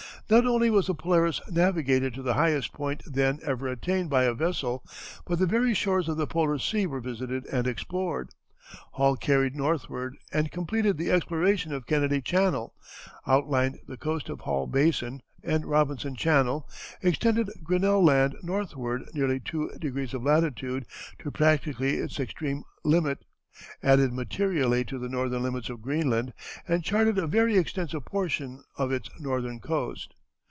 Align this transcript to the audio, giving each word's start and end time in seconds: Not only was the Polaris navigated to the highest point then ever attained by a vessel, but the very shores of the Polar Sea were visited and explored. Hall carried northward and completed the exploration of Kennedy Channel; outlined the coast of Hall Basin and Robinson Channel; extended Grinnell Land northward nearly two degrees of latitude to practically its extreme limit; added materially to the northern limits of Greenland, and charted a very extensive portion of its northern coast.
Not 0.29 0.45
only 0.47 0.69
was 0.69 0.87
the 0.87 0.95
Polaris 0.95 1.41
navigated 1.51 2.13
to 2.13 2.21
the 2.21 2.35
highest 2.35 2.71
point 2.71 3.03
then 3.05 3.39
ever 3.43 3.67
attained 3.67 4.09
by 4.09 4.23
a 4.23 4.33
vessel, 4.33 4.81
but 5.25 5.39
the 5.39 5.45
very 5.45 5.73
shores 5.73 6.07
of 6.07 6.15
the 6.15 6.25
Polar 6.25 6.57
Sea 6.57 6.85
were 6.87 7.01
visited 7.01 7.45
and 7.47 7.67
explored. 7.67 8.29
Hall 8.93 9.17
carried 9.17 9.57
northward 9.57 10.15
and 10.31 10.49
completed 10.49 10.97
the 10.97 11.11
exploration 11.11 11.73
of 11.73 11.85
Kennedy 11.85 12.21
Channel; 12.21 12.73
outlined 13.27 13.79
the 13.89 13.97
coast 13.97 14.29
of 14.29 14.39
Hall 14.41 14.67
Basin 14.67 15.21
and 15.43 15.65
Robinson 15.65 16.15
Channel; 16.15 16.65
extended 17.01 17.49
Grinnell 17.61 18.01
Land 18.01 18.37
northward 18.41 19.03
nearly 19.13 19.41
two 19.41 19.69
degrees 19.81 20.13
of 20.13 20.23
latitude 20.23 20.85
to 21.19 21.29
practically 21.29 21.97
its 21.97 22.21
extreme 22.21 22.63
limit; 22.85 23.25
added 23.83 24.13
materially 24.13 24.85
to 24.85 24.97
the 24.97 25.09
northern 25.09 25.43
limits 25.43 25.69
of 25.69 25.81
Greenland, 25.81 26.31
and 26.69 26.85
charted 26.85 27.17
a 27.17 27.27
very 27.27 27.57
extensive 27.57 28.05
portion 28.05 28.63
of 28.77 28.93
its 28.93 29.09
northern 29.19 29.59
coast. 29.59 30.13